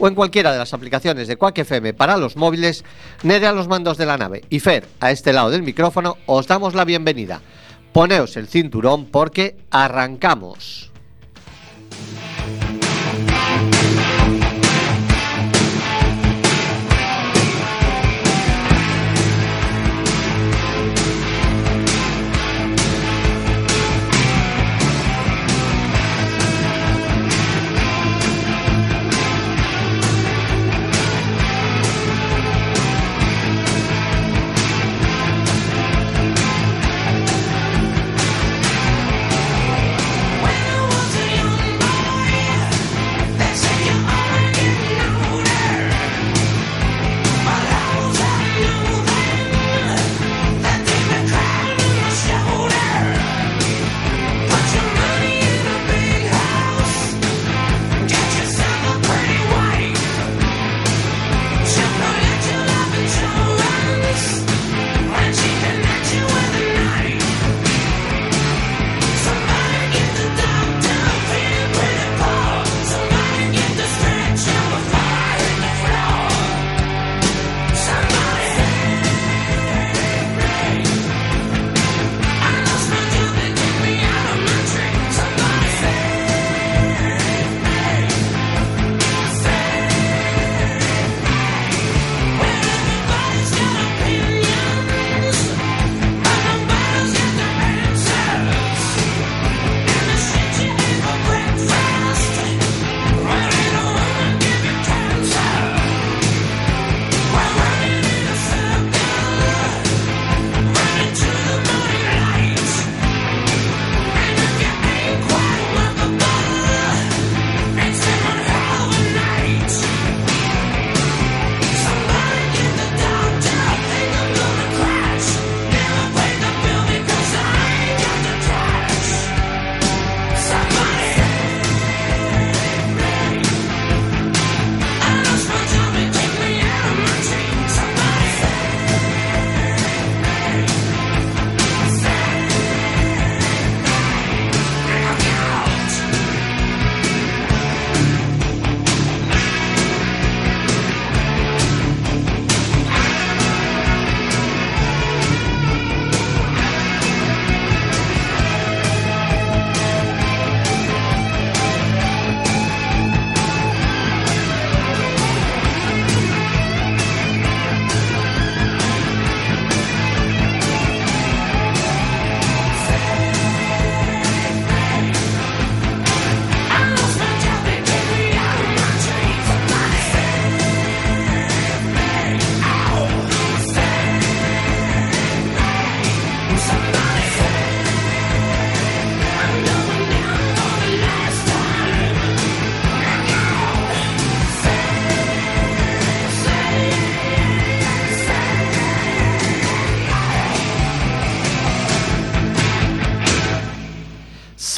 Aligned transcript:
o 0.00 0.08
en 0.08 0.14
cualquiera 0.14 0.50
de 0.50 0.58
las 0.58 0.74
aplicaciones 0.74 1.28
de 1.28 1.36
Quack 1.36 1.58
FM 1.58 1.94
para 1.94 2.16
los 2.16 2.36
móviles, 2.36 2.84
Nere 3.22 3.46
a 3.46 3.52
los 3.52 3.68
mandos 3.68 3.98
de 3.98 4.06
la 4.06 4.16
nave 4.16 4.42
y 4.50 4.58
Fer 4.58 4.88
a 4.98 5.12
este 5.12 5.32
lado 5.32 5.50
del 5.50 5.62
micrófono, 5.62 6.16
os 6.26 6.46
damos 6.46 6.74
la 6.74 6.84
bienvenida. 6.84 7.40
Poneos 7.92 8.36
el 8.36 8.48
cinturón 8.48 9.06
porque 9.06 9.56
arrancamos. 9.70 10.90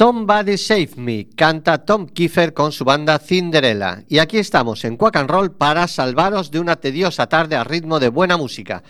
Somebody 0.02 0.58
Save 0.58 0.96
Me, 0.96 1.28
canta 1.28 1.84
Tom 1.84 2.08
Kiefer 2.08 2.52
con 2.52 2.72
su 2.72 2.84
banda 2.84 3.20
Cinderella. 3.20 4.02
Y 4.08 4.18
aquí 4.18 4.38
estamos 4.38 4.84
en 4.84 4.96
Quack 4.96 5.14
and 5.14 5.30
Roll 5.30 5.52
para 5.52 5.86
salvaros 5.86 6.50
de 6.50 6.58
una 6.58 6.74
tediosa 6.74 7.28
tarde 7.28 7.54
a 7.54 7.62
ritmo 7.62 8.00
de 8.00 8.08
buena 8.08 8.36
música. 8.36 8.82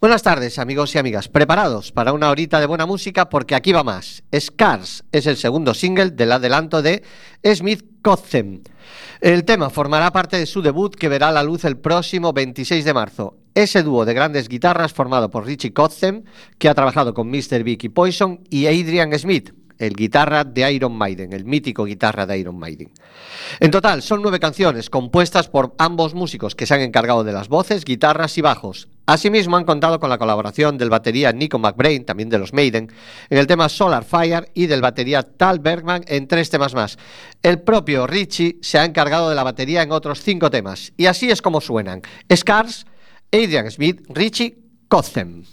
Buenas 0.00 0.22
tardes, 0.22 0.60
amigos 0.60 0.94
y 0.94 0.98
amigas. 0.98 1.28
Preparados 1.28 1.90
para 1.90 2.12
una 2.12 2.30
horita 2.30 2.60
de 2.60 2.66
buena 2.66 2.86
música 2.86 3.28
porque 3.28 3.56
aquí 3.56 3.72
va 3.72 3.82
más. 3.82 4.22
Scars 4.38 5.02
es 5.10 5.26
el 5.26 5.36
segundo 5.36 5.74
single 5.74 6.10
del 6.10 6.30
adelanto 6.30 6.80
de 6.80 7.02
Smith 7.44 7.84
Kotzen. 8.00 8.62
El 9.20 9.44
tema 9.44 9.68
formará 9.68 10.12
parte 10.12 10.38
de 10.38 10.46
su 10.46 10.62
debut 10.62 10.94
que 10.94 11.08
verá 11.08 11.32
la 11.32 11.42
luz 11.42 11.64
el 11.64 11.76
próximo 11.76 12.32
26 12.32 12.84
de 12.84 12.94
marzo. 12.94 13.36
Ese 13.54 13.82
dúo 13.82 14.04
de 14.04 14.14
grandes 14.14 14.48
guitarras 14.48 14.92
formado 14.92 15.30
por 15.30 15.44
Richie 15.44 15.72
Kotzen, 15.72 16.24
que 16.58 16.68
ha 16.68 16.74
trabajado 16.74 17.14
con 17.14 17.28
Mr. 17.28 17.62
Vicky 17.64 17.90
Poison, 17.90 18.40
y 18.48 18.66
Adrian 18.66 19.12
Smith, 19.18 19.52
el 19.82 19.94
guitarra 19.94 20.44
de 20.44 20.72
Iron 20.72 20.96
Maiden, 20.96 21.32
el 21.32 21.44
mítico 21.44 21.84
guitarra 21.84 22.24
de 22.24 22.38
Iron 22.38 22.58
Maiden. 22.58 22.90
En 23.58 23.70
total, 23.70 24.00
son 24.00 24.22
nueve 24.22 24.38
canciones 24.38 24.88
compuestas 24.88 25.48
por 25.48 25.74
ambos 25.78 26.14
músicos 26.14 26.54
que 26.54 26.66
se 26.66 26.74
han 26.74 26.80
encargado 26.80 27.24
de 27.24 27.32
las 27.32 27.48
voces, 27.48 27.84
guitarras 27.84 28.38
y 28.38 28.42
bajos. 28.42 28.88
Asimismo, 29.06 29.56
han 29.56 29.64
contado 29.64 29.98
con 29.98 30.08
la 30.08 30.18
colaboración 30.18 30.78
del 30.78 30.88
batería 30.88 31.32
Nico 31.32 31.58
McBrain, 31.58 32.04
también 32.04 32.28
de 32.28 32.38
los 32.38 32.52
Maiden, 32.52 32.92
en 33.28 33.38
el 33.38 33.48
tema 33.48 33.68
Solar 33.68 34.04
Fire 34.04 34.50
y 34.54 34.66
del 34.66 34.80
batería 34.80 35.22
Tal 35.22 35.58
Bergman 35.58 36.04
en 36.06 36.28
tres 36.28 36.48
temas 36.48 36.74
más. 36.74 36.96
El 37.42 37.60
propio 37.60 38.06
Richie 38.06 38.58
se 38.62 38.78
ha 38.78 38.84
encargado 38.84 39.28
de 39.28 39.34
la 39.34 39.42
batería 39.42 39.82
en 39.82 39.90
otros 39.90 40.22
cinco 40.22 40.48
temas. 40.48 40.92
Y 40.96 41.06
así 41.06 41.30
es 41.30 41.42
como 41.42 41.60
suenan. 41.60 42.02
Scars, 42.32 42.86
Adrian 43.32 43.68
Smith, 43.70 44.02
Richie, 44.08 44.58
Kotzen. 44.86 45.44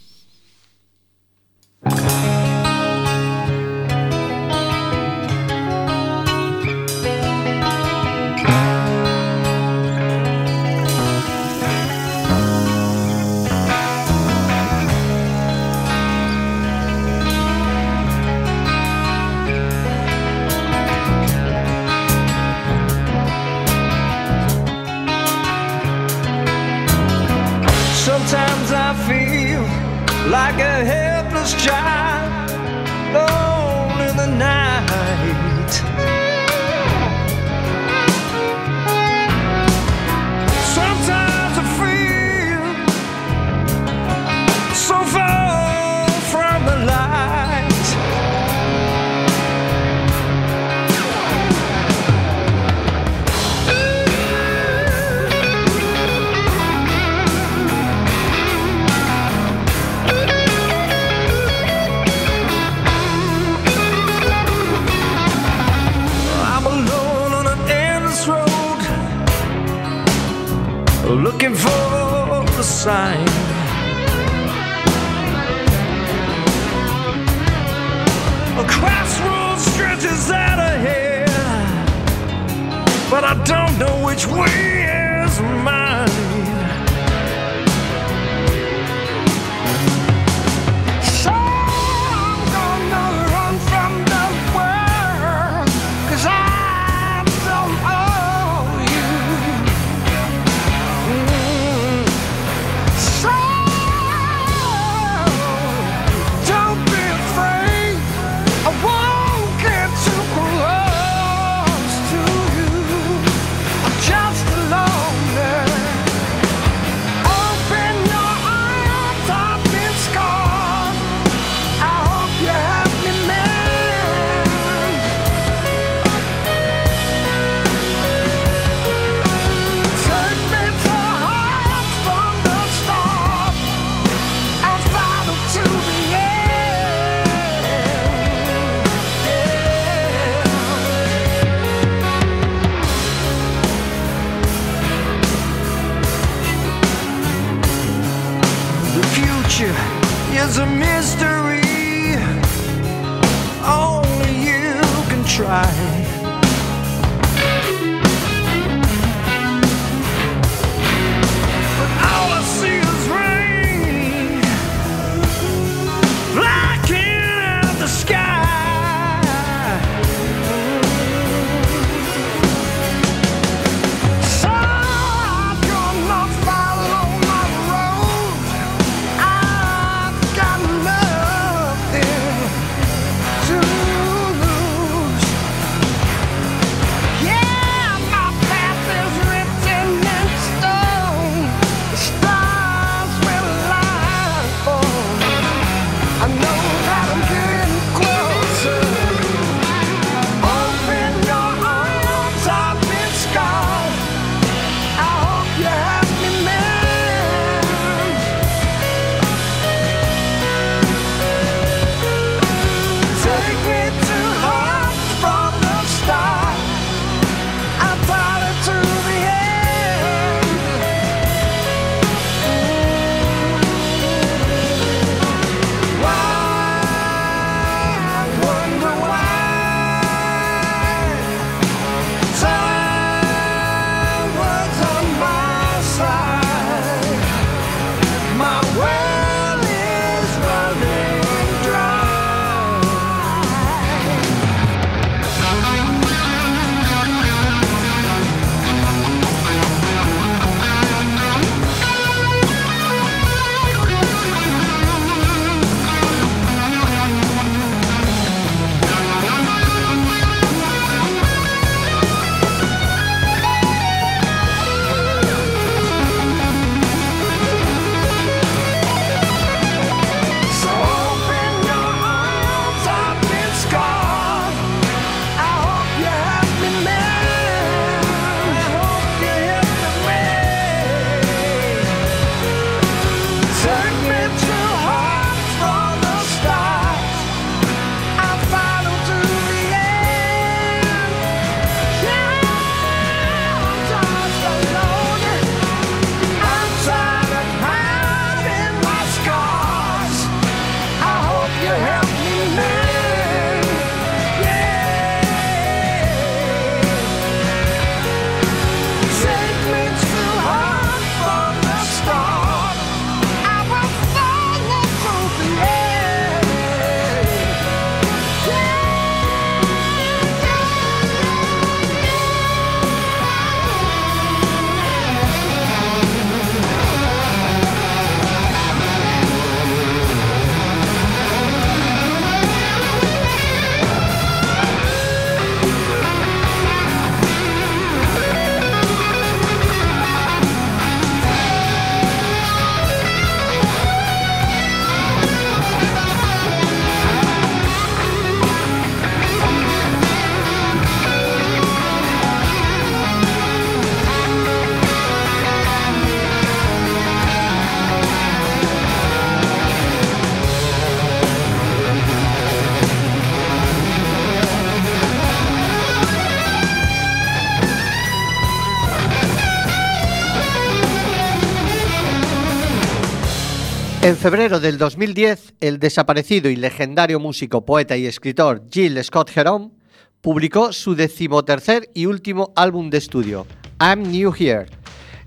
En 374.09 374.17
febrero 374.17 374.59
del 374.59 374.79
2010, 374.79 375.53
el 375.59 375.77
desaparecido 375.77 376.49
y 376.49 376.55
legendario 376.55 377.19
músico, 377.19 377.63
poeta 377.63 377.95
y 377.95 378.07
escritor 378.07 378.63
Jill 378.71 379.03
Scott 379.03 379.29
Heron 379.37 379.71
publicó 380.19 380.73
su 380.73 380.95
decimotercer 380.95 381.91
y 381.93 382.07
último 382.07 382.51
álbum 382.55 382.89
de 382.89 382.97
estudio, 382.97 383.45
I'm 383.79 384.01
New 384.01 384.33
Here. 384.35 384.65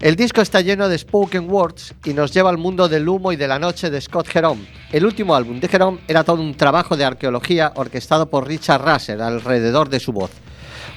El 0.01 0.17
disco 0.17 0.41
está 0.41 0.63
lleno 0.63 0.89
de 0.89 0.99
spoken 0.99 1.49
words 1.49 1.95
y 2.05 2.13
nos 2.13 2.35
lleva 2.35 2.51
al 2.51 2.59
mundo 2.59 2.89
del 2.89 3.09
humo 3.09 3.31
y 3.31 3.37
de 3.37 3.47
la 3.47 3.61
noche 3.61 3.89
de 3.89 4.01
Scott 4.01 4.27
Heron. 4.35 4.67
El 4.91 5.07
último 5.07 5.37
álbum 5.37 5.61
de 5.61 5.71
Heron 5.73 6.01
era 6.09 6.25
todo 6.25 6.43
un 6.43 6.57
trabajo 6.57 6.97
de 6.97 7.05
arqueología 7.05 7.71
orquestado 7.77 8.29
por 8.29 8.49
Richard 8.49 8.83
Russell 8.83 9.21
alrededor 9.21 9.91
de 9.91 10.01
su 10.01 10.13
voz. 10.13 10.33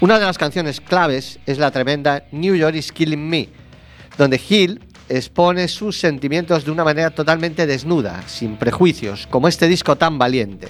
Una 0.02 0.18
de 0.18 0.26
las 0.26 0.40
canciones 0.40 0.82
claves 0.82 1.38
es 1.46 1.60
la 1.60 1.70
tremenda 1.70 2.24
New 2.32 2.56
York 2.56 2.78
is 2.78 2.92
Killing 2.92 3.30
Me, 3.30 3.50
donde 4.18 4.42
Hill 4.50 4.82
expone 5.10 5.68
sus 5.68 6.00
sentimientos 6.00 6.66
de 6.66 6.72
una 6.72 6.84
manera 6.84 7.12
totalmente 7.12 7.66
desnuda, 7.68 8.24
sin 8.28 8.58
prejuicios, 8.58 9.28
como 9.28 9.48
este 9.48 9.68
disco 9.68 9.96
tan 9.96 10.18
valiente. 10.18 10.68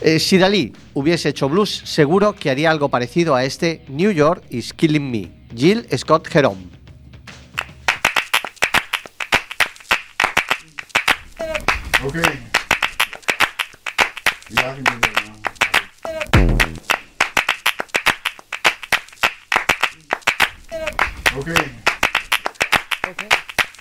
Eh, 0.00 0.18
si 0.18 0.38
Dalí 0.38 0.72
hubiese 0.94 1.28
hecho 1.28 1.48
blues, 1.48 1.82
seguro 1.84 2.34
que 2.34 2.50
haría 2.50 2.70
algo 2.70 2.88
parecido 2.88 3.34
a 3.34 3.44
este 3.44 3.84
New 3.88 4.12
York 4.12 4.44
is 4.50 4.72
Killing 4.72 5.10
Me, 5.10 5.30
Jill 5.54 5.86
Scott 5.96 6.34
Heron. 6.34 6.70
Okay. 12.02 12.22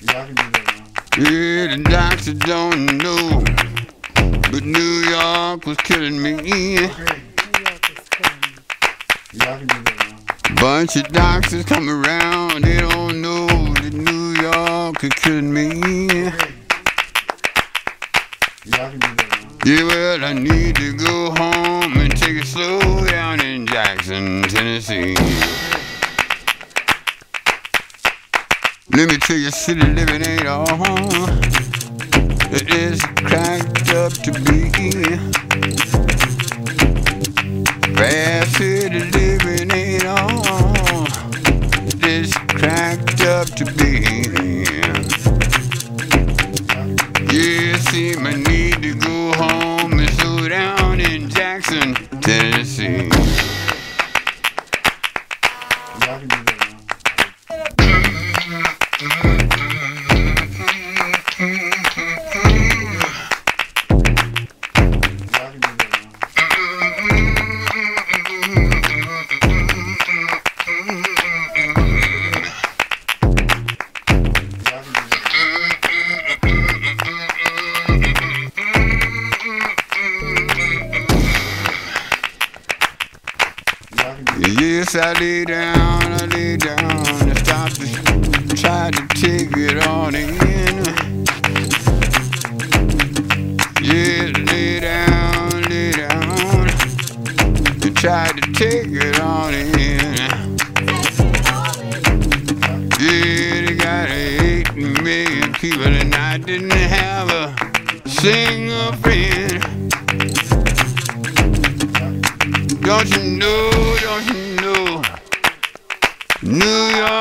Yeah, 0.02 0.22
I 0.22 0.26
can 0.28 0.36
do 0.36 0.44
that 0.44 0.66
now. 1.18 1.30
Yeah, 1.30 1.76
the 1.76 1.84
doctor 1.84 2.34
don't 2.34 2.98
know, 3.00 3.44
but 4.50 4.64
New 4.64 4.80
York 4.80 5.66
was 5.66 5.76
killing 5.80 6.22
me. 6.24 6.80
Okay. 6.80 7.22
Yeah, 9.34 9.56
I 9.56 9.58
can 9.58 9.68
do 9.68 9.84
that 9.84 9.96
now. 10.50 10.56
Bunch 10.56 10.96
of 10.96 11.10
doctors 11.10 11.66
come 11.66 11.90
around, 11.90 12.64
they 12.64 12.80
don't 12.80 13.22
know 13.22 13.48
that 13.48 13.92
New 13.94 14.42
York 14.42 15.04
is 15.04 15.14
killing 15.16 15.54
me. 15.54 15.68
Yeah, 16.08 16.32
I 18.72 18.90
can 18.92 19.00
do 19.00 19.16
that 19.16 19.30
now. 19.42 19.66
Yeah, 19.66 19.84
well, 19.84 20.24
I 20.24 20.32
need 20.32 20.78
to 20.78 20.94
go 20.94 21.32
home 21.32 21.98
and 21.98 22.16
take 22.16 22.38
it 22.38 22.46
slow 22.46 23.06
down 23.06 23.42
in 23.42 23.68
Jackson, 23.68 24.44
Tennessee. 24.44 25.18
Let 29.00 29.12
me 29.12 29.18
tell 29.18 29.38
you, 29.38 29.50
city 29.50 29.80
living 29.80 30.28
ain't 30.28 30.46
all 30.46 30.66
it 32.52 32.70
is 32.70 33.00
cracked 33.00 33.94
up 33.94 34.12
to 34.12 34.32
be. 34.44 34.70
Fast 37.96 38.58
city 38.58 39.00
living 39.00 39.72
ain't 39.72 40.06
all 40.06 41.06
it 41.88 42.04
is 42.04 42.34
cracked 42.50 43.22
up 43.22 43.48
to 43.56 43.64
be. 43.78 45.09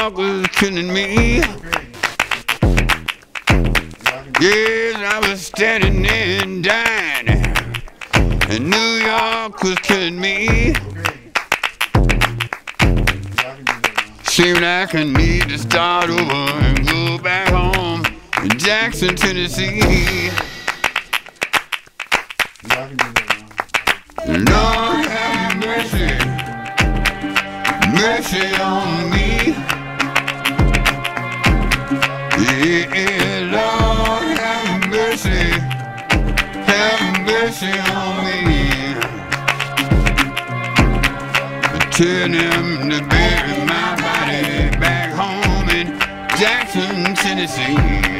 Was 0.08 0.46
killing 0.48 0.92
me. 0.92 1.40
Yes, 4.40 4.96
I 4.96 5.18
was 5.28 5.46
standing 5.46 6.02
there 6.02 6.42
and 6.42 6.64
dying, 6.64 7.28
and 8.48 8.70
New 8.70 8.90
York 9.04 9.62
was 9.62 9.78
killing 9.80 10.18
me. 10.20 10.74
Seemed 14.24 14.60
like 14.60 14.94
I 14.94 15.04
need 15.04 15.48
to 15.48 15.58
start 15.58 16.08
over 16.10 16.22
and 16.22 16.86
go 16.86 17.18
back 17.18 17.48
home 17.48 18.04
in 18.42 18.58
Jackson, 18.58 19.16
Tennessee. 19.16 20.30
Lord 24.26 25.06
have 25.06 25.56
mercy, 25.58 26.14
mercy 27.92 28.46
on 28.62 29.10
me. 29.10 29.77
Lord 32.60 34.36
have 34.36 34.88
mercy, 34.88 35.52
mercy 37.24 37.70
on 37.92 38.46
me. 38.48 38.94
Tell 41.92 42.28
them 42.28 42.90
to 42.90 42.98
bury 43.06 43.64
my 43.64 43.94
body 44.00 44.76
back 44.76 45.12
home 45.12 45.68
in 45.68 45.98
Jackson, 46.36 47.14
Tennessee. 47.14 48.17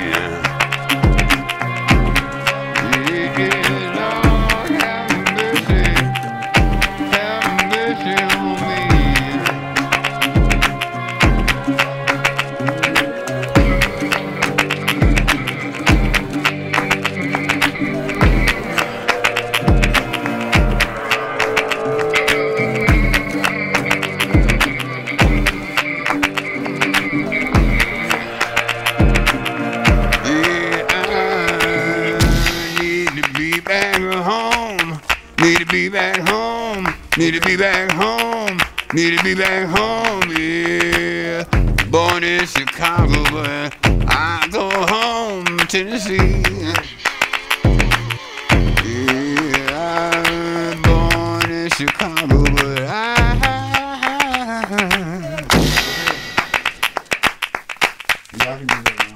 Amém. 58.79 59.09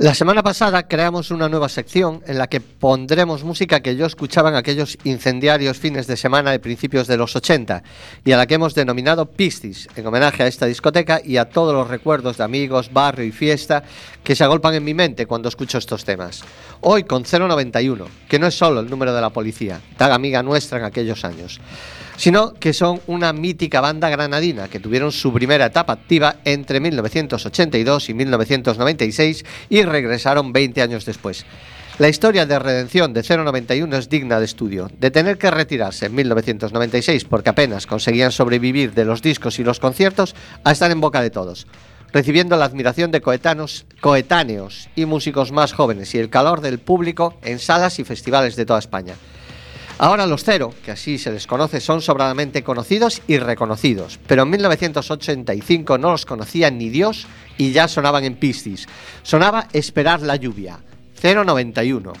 La 0.00 0.14
semana 0.14 0.44
pasada 0.44 0.86
creamos 0.86 1.32
una 1.32 1.48
nueva 1.48 1.68
sección 1.68 2.22
en 2.28 2.38
la 2.38 2.46
que 2.46 2.60
pondremos 2.60 3.42
música 3.42 3.80
que 3.80 3.96
yo 3.96 4.06
escuchaba 4.06 4.48
en 4.48 4.54
aquellos 4.54 4.96
incendiarios 5.02 5.76
fines 5.76 6.06
de 6.06 6.16
semana 6.16 6.52
de 6.52 6.60
principios 6.60 7.08
de 7.08 7.16
los 7.16 7.34
80 7.34 7.82
y 8.24 8.30
a 8.30 8.36
la 8.36 8.46
que 8.46 8.54
hemos 8.54 8.76
denominado 8.76 9.26
Pistis, 9.26 9.88
en 9.96 10.06
homenaje 10.06 10.44
a 10.44 10.46
esta 10.46 10.66
discoteca 10.66 11.20
y 11.24 11.36
a 11.36 11.48
todos 11.48 11.74
los 11.74 11.88
recuerdos 11.88 12.36
de 12.36 12.44
amigos, 12.44 12.92
barrio 12.92 13.24
y 13.24 13.32
fiesta 13.32 13.82
que 14.22 14.36
se 14.36 14.44
agolpan 14.44 14.74
en 14.74 14.84
mi 14.84 14.94
mente 14.94 15.26
cuando 15.26 15.48
escucho 15.48 15.78
estos 15.78 16.04
temas. 16.04 16.44
Hoy 16.80 17.02
con 17.02 17.24
091, 17.24 18.06
que 18.28 18.38
no 18.38 18.46
es 18.46 18.54
solo 18.54 18.78
el 18.78 18.88
número 18.88 19.12
de 19.12 19.20
la 19.20 19.30
policía, 19.30 19.80
tan 19.96 20.12
amiga 20.12 20.44
nuestra 20.44 20.78
en 20.78 20.84
aquellos 20.84 21.24
años 21.24 21.60
sino 22.18 22.52
que 22.52 22.74
son 22.74 23.00
una 23.06 23.32
mítica 23.32 23.80
banda 23.80 24.10
granadina 24.10 24.68
que 24.68 24.80
tuvieron 24.80 25.12
su 25.12 25.32
primera 25.32 25.66
etapa 25.66 25.94
activa 25.94 26.36
entre 26.44 26.80
1982 26.80 28.10
y 28.10 28.14
1996 28.14 29.44
y 29.70 29.82
regresaron 29.84 30.52
20 30.52 30.82
años 30.82 31.06
después. 31.06 31.46
La 31.98 32.08
historia 32.08 32.44
de 32.44 32.58
redención 32.58 33.12
de 33.12 33.22
091 33.22 33.96
es 33.96 34.08
digna 34.08 34.38
de 34.38 34.44
estudio. 34.44 34.90
De 34.98 35.10
tener 35.10 35.38
que 35.38 35.50
retirarse 35.50 36.06
en 36.06 36.14
1996 36.14 37.24
porque 37.24 37.50
apenas 37.50 37.86
conseguían 37.86 38.30
sobrevivir 38.30 38.94
de 38.94 39.04
los 39.04 39.22
discos 39.22 39.58
y 39.58 39.64
los 39.64 39.80
conciertos 39.80 40.34
a 40.64 40.72
estar 40.72 40.90
en 40.90 41.00
boca 41.00 41.22
de 41.22 41.30
todos, 41.30 41.66
recibiendo 42.12 42.56
la 42.56 42.66
admiración 42.66 43.10
de 43.10 43.20
coetanos, 43.20 43.86
coetáneos 44.00 44.88
y 44.94 45.06
músicos 45.06 45.50
más 45.50 45.72
jóvenes 45.72 46.14
y 46.14 46.18
el 46.18 46.30
calor 46.30 46.60
del 46.60 46.78
público 46.78 47.36
en 47.42 47.58
salas 47.58 47.98
y 47.98 48.04
festivales 48.04 48.54
de 48.54 48.66
toda 48.66 48.78
España. 48.78 49.14
Ahora 50.00 50.28
los 50.28 50.44
cero, 50.44 50.72
que 50.84 50.92
así 50.92 51.18
se 51.18 51.32
les 51.32 51.48
conoce, 51.48 51.80
son 51.80 52.00
sobradamente 52.00 52.62
conocidos 52.62 53.20
y 53.26 53.38
reconocidos, 53.38 54.20
pero 54.28 54.44
en 54.44 54.50
1985 54.50 55.98
no 55.98 56.12
los 56.12 56.24
conocía 56.24 56.70
ni 56.70 56.88
Dios 56.88 57.26
y 57.56 57.72
ya 57.72 57.88
sonaban 57.88 58.22
en 58.22 58.36
Piscis. 58.36 58.86
Sonaba 59.24 59.66
Esperar 59.72 60.22
la 60.22 60.36
lluvia, 60.36 60.78
091. 61.20 62.12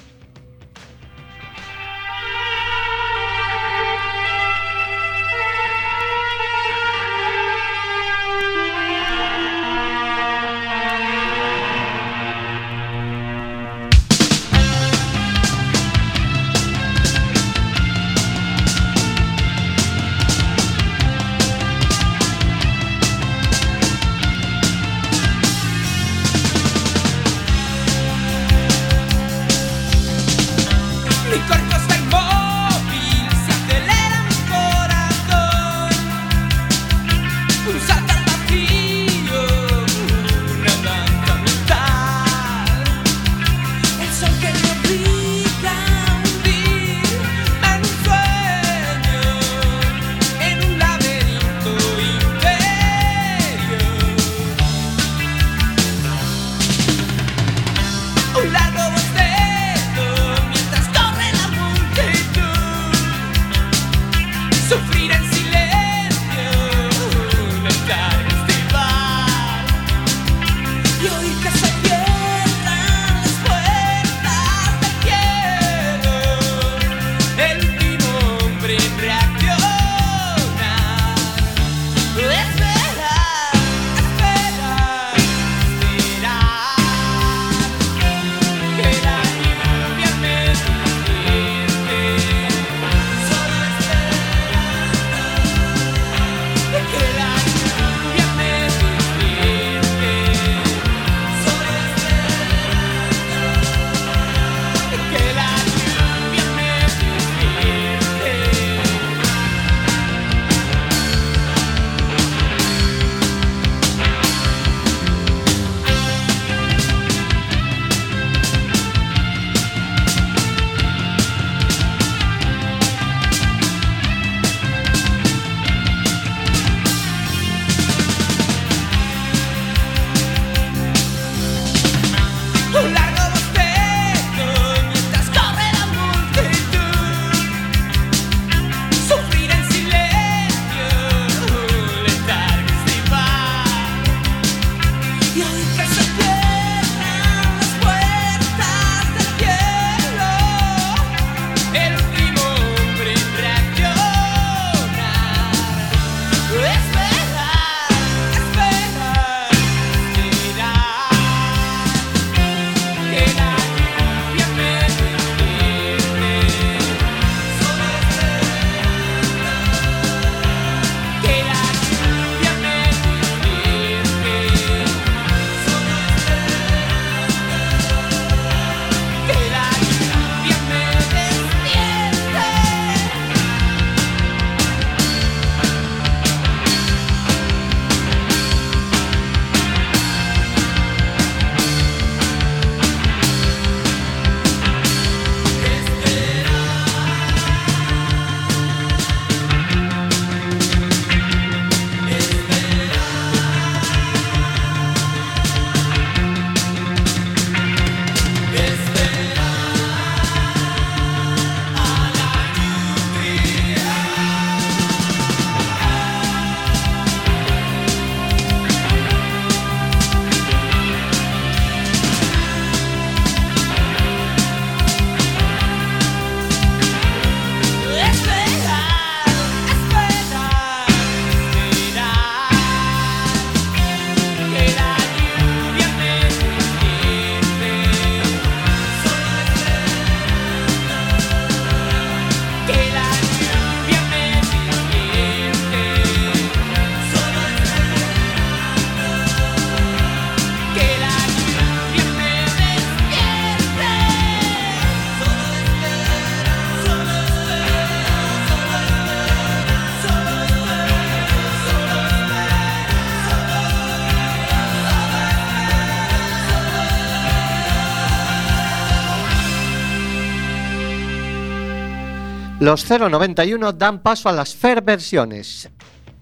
Los 272.68 272.84
091 272.86 273.72
dan 273.72 274.02
paso 274.02 274.28
a 274.28 274.32
las 274.32 274.54
Fair 274.54 274.82
versiones. 274.82 275.70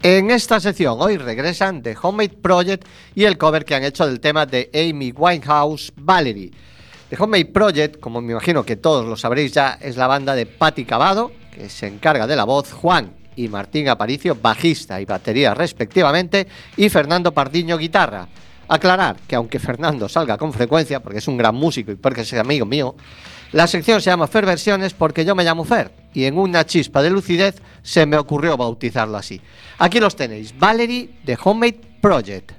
En 0.00 0.30
esta 0.30 0.60
sección 0.60 0.96
hoy 1.00 1.16
regresan 1.16 1.82
The 1.82 1.96
Homemade 2.00 2.36
Project 2.40 2.86
y 3.16 3.24
el 3.24 3.36
cover 3.36 3.64
que 3.64 3.74
han 3.74 3.82
hecho 3.82 4.06
del 4.06 4.20
tema 4.20 4.46
de 4.46 4.70
Amy 4.72 5.10
Winehouse, 5.10 5.92
Valerie. 5.96 6.52
The 7.10 7.16
Homemade 7.18 7.46
Project, 7.46 7.98
como 7.98 8.20
me 8.20 8.30
imagino 8.30 8.64
que 8.64 8.76
todos 8.76 9.04
lo 9.06 9.16
sabréis 9.16 9.54
ya, 9.54 9.76
es 9.80 9.96
la 9.96 10.06
banda 10.06 10.36
de 10.36 10.46
Patti 10.46 10.84
Cavado, 10.84 11.32
que 11.52 11.68
se 11.68 11.88
encarga 11.88 12.28
de 12.28 12.36
la 12.36 12.44
voz, 12.44 12.72
Juan 12.72 13.12
y 13.34 13.48
Martín 13.48 13.88
Aparicio, 13.88 14.36
bajista 14.40 15.00
y 15.00 15.04
batería 15.04 15.52
respectivamente, 15.52 16.46
y 16.76 16.88
Fernando 16.90 17.34
Pardiño, 17.34 17.76
guitarra. 17.76 18.28
Aclarar 18.68 19.16
que 19.26 19.34
aunque 19.34 19.58
Fernando 19.58 20.08
salga 20.08 20.38
con 20.38 20.52
frecuencia, 20.52 21.00
porque 21.00 21.18
es 21.18 21.26
un 21.26 21.38
gran 21.38 21.56
músico 21.56 21.90
y 21.90 21.96
porque 21.96 22.20
es 22.20 22.32
amigo 22.34 22.66
mío, 22.66 22.94
la 23.50 23.66
sección 23.66 24.00
se 24.00 24.10
llama 24.10 24.28
Fer 24.28 24.46
Versiones 24.46 24.94
porque 24.94 25.24
yo 25.24 25.34
me 25.34 25.42
llamo 25.42 25.64
Fer 25.64 26.05
y 26.16 26.24
en 26.24 26.38
una 26.38 26.64
chispa 26.64 27.02
de 27.02 27.10
lucidez 27.10 27.56
se 27.82 28.06
me 28.06 28.16
ocurrió 28.16 28.56
bautizarlo 28.56 29.18
así. 29.18 29.38
Aquí 29.76 30.00
los 30.00 30.16
tenéis, 30.16 30.58
Valerie 30.58 31.10
de 31.22 31.36
Homemade 31.44 31.78
Project. 32.00 32.52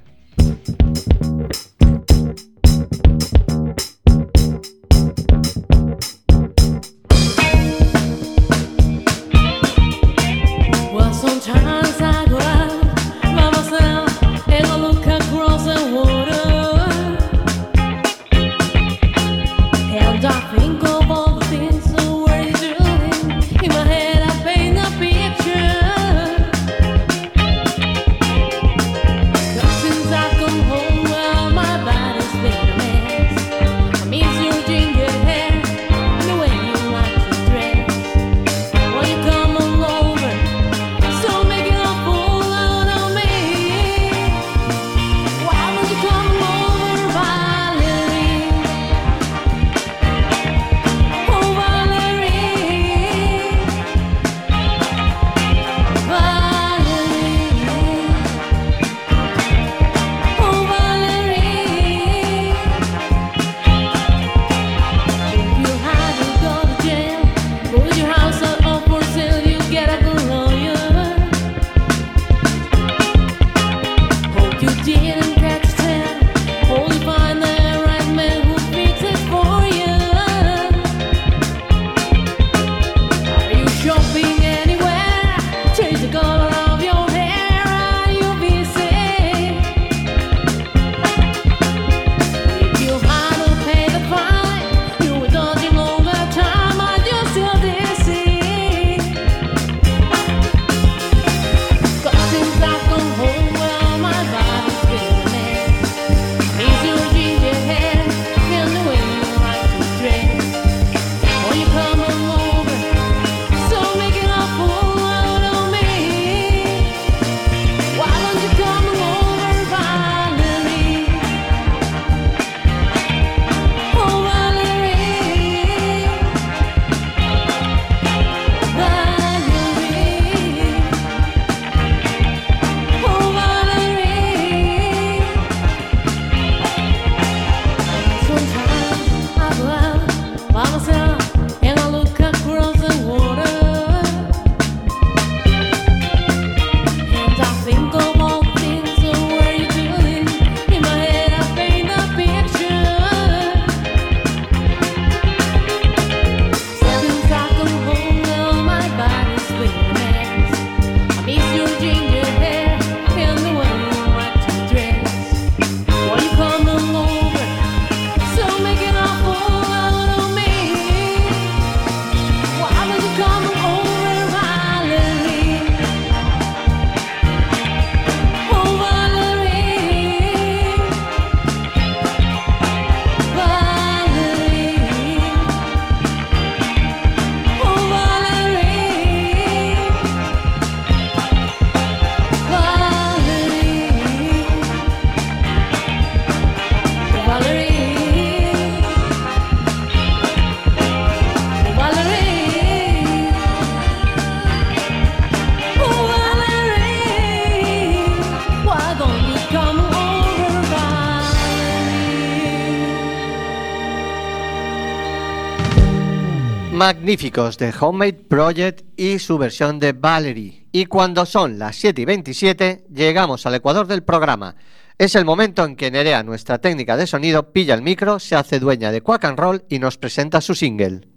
Magníficos 217.08 217.58
de 217.58 217.74
Homemade 217.80 218.26
Project 218.28 218.82
y 218.98 219.18
su 219.20 219.38
versión 219.38 219.80
de 219.80 219.94
Valerie. 219.94 220.68
Y 220.74 220.88
cuando 220.88 221.26
son 221.26 221.58
las 221.58 221.78
7 221.78 222.02
y 222.02 222.04
27, 222.04 222.84
llegamos 222.94 223.46
al 223.46 223.56
ecuador 223.56 223.88
del 223.88 224.04
programa. 224.04 224.58
Es 224.98 225.16
el 225.16 225.24
momento 225.24 225.64
en 225.64 225.78
que 225.78 225.90
Nerea, 225.90 226.24
nuestra 226.24 226.58
técnica 226.58 226.98
de 226.98 227.08
sonido, 227.08 227.54
pilla 227.54 227.76
el 227.76 227.82
micro, 227.82 228.20
se 228.20 228.36
hace 228.36 228.60
dueña 228.60 228.92
de 228.92 229.00
Quack 229.00 229.24
and 229.24 229.40
Roll 229.40 229.64
y 229.70 229.80
nos 229.80 229.98
presenta 229.98 230.42
su 230.42 230.54
single. 230.54 231.08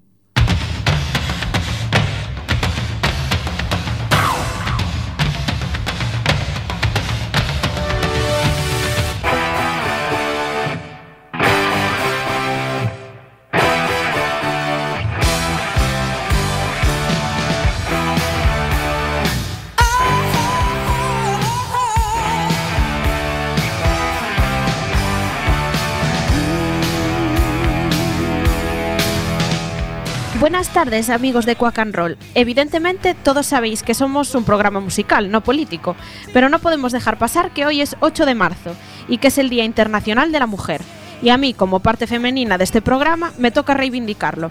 Buenas 30.60 30.74
tardes, 30.74 31.08
amigos 31.08 31.46
de 31.46 31.56
Quack 31.56 31.78
and 31.78 31.94
Roll. 31.94 32.18
Evidentemente, 32.34 33.14
todos 33.14 33.46
sabéis 33.46 33.82
que 33.82 33.94
somos 33.94 34.34
un 34.34 34.44
programa 34.44 34.78
musical, 34.78 35.30
no 35.30 35.40
político, 35.40 35.96
pero 36.34 36.50
no 36.50 36.58
podemos 36.58 36.92
dejar 36.92 37.16
pasar 37.16 37.52
que 37.52 37.64
hoy 37.64 37.80
es 37.80 37.96
8 38.00 38.26
de 38.26 38.34
marzo 38.34 38.76
y 39.08 39.16
que 39.16 39.28
es 39.28 39.38
el 39.38 39.48
Día 39.48 39.64
Internacional 39.64 40.32
de 40.32 40.38
la 40.38 40.46
Mujer. 40.46 40.82
Y 41.22 41.30
a 41.30 41.38
mí, 41.38 41.54
como 41.54 41.80
parte 41.80 42.06
femenina 42.06 42.58
de 42.58 42.64
este 42.64 42.82
programa, 42.82 43.32
me 43.38 43.50
toca 43.50 43.72
reivindicarlo. 43.72 44.50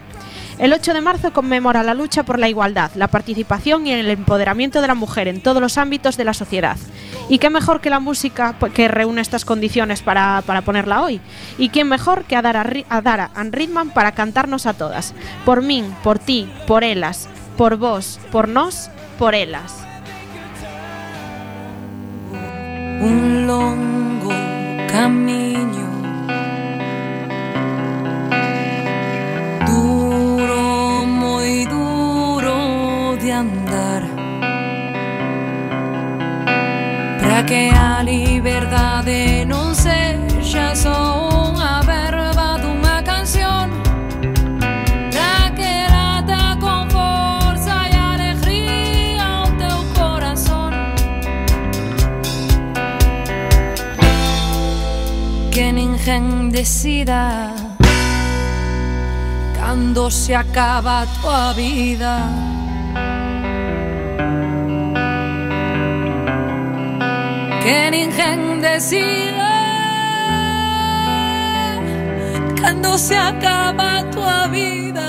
El 0.60 0.74
8 0.74 0.92
de 0.92 1.00
marzo 1.00 1.32
conmemora 1.32 1.82
la 1.82 1.94
lucha 1.94 2.22
por 2.22 2.38
la 2.38 2.48
igualdad, 2.50 2.90
la 2.94 3.08
participación 3.08 3.86
y 3.86 3.92
el 3.92 4.10
empoderamiento 4.10 4.82
de 4.82 4.88
la 4.88 4.94
mujer 4.94 5.26
en 5.26 5.40
todos 5.42 5.62
los 5.62 5.78
ámbitos 5.78 6.18
de 6.18 6.24
la 6.24 6.34
sociedad. 6.34 6.76
Y 7.30 7.38
qué 7.38 7.48
mejor 7.48 7.80
que 7.80 7.88
la 7.88 7.98
música 7.98 8.54
pues, 8.60 8.70
que 8.74 8.86
reúne 8.86 9.22
estas 9.22 9.46
condiciones 9.46 10.02
para, 10.02 10.42
para 10.44 10.60
ponerla 10.60 11.00
hoy. 11.02 11.20
Y 11.56 11.70
quién 11.70 11.88
mejor 11.88 12.24
que 12.24 12.36
a 12.36 12.42
Dara, 12.42 12.62
Ri- 12.62 12.84
a 12.90 13.00
Dara 13.00 13.30
and 13.34 13.54
Ritman 13.54 13.88
para 13.90 14.12
cantarnos 14.12 14.66
a 14.66 14.74
todas. 14.74 15.14
Por 15.46 15.62
min, 15.62 15.86
por 16.02 16.18
ti, 16.18 16.52
por 16.66 16.84
elas, 16.84 17.26
por 17.56 17.76
vos, 17.78 18.20
por 18.30 18.46
nos, 18.48 18.90
por 19.18 19.34
elas. 19.34 19.72
un 23.00 23.46
longo 23.46 24.28
camiño 24.92 25.89
andar. 33.32 34.02
Para 37.20 37.44
que 37.46 37.70
a 37.70 38.02
liberdade 38.02 39.44
non 39.46 39.74
sexa 39.74 40.74
só 40.74 41.30
unha 41.30 41.80
verba 41.86 42.58
dunha 42.58 43.02
canción. 43.06 43.70
Para 45.14 45.54
que 45.54 45.72
lata 45.88 46.58
con 46.58 46.90
forza 46.90 47.76
e 47.86 47.94
alegría 47.94 49.46
o 49.46 49.48
teu 49.60 49.78
corazón. 49.94 50.72
Que 55.54 55.70
ninguén 55.72 56.50
decida 56.50 57.54
cando 59.54 60.10
se 60.10 60.34
acaba 60.34 61.06
tua 61.22 61.52
vida. 61.52 62.49
Que 67.62 67.90
ninguén 67.90 68.60
decida 68.60 69.50
cando 72.60 72.96
se 72.98 73.16
acaba 73.16 73.98
a 73.98 74.04
tua 74.10 74.46
vida. 74.48 75.06